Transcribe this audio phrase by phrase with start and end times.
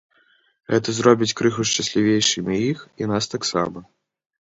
[0.71, 3.85] Гэта зробіць крыху шчаслівейшымі іх і нас таксама.